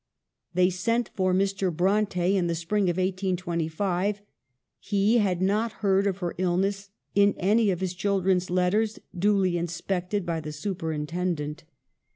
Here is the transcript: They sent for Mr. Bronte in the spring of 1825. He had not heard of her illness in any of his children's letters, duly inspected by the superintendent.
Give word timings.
They 0.55 0.71
sent 0.71 1.11
for 1.13 1.31
Mr. 1.31 1.71
Bronte 1.71 2.35
in 2.35 2.47
the 2.47 2.55
spring 2.55 2.85
of 2.89 2.97
1825. 2.97 4.23
He 4.79 5.19
had 5.19 5.43
not 5.43 5.73
heard 5.83 6.07
of 6.07 6.17
her 6.17 6.33
illness 6.39 6.89
in 7.13 7.35
any 7.37 7.69
of 7.69 7.81
his 7.81 7.93
children's 7.93 8.49
letters, 8.49 8.97
duly 9.15 9.59
inspected 9.59 10.25
by 10.25 10.39
the 10.39 10.53
superintendent. 10.53 11.65